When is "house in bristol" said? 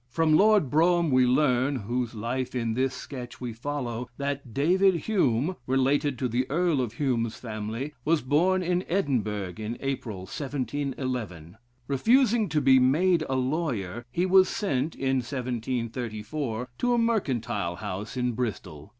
17.75-18.89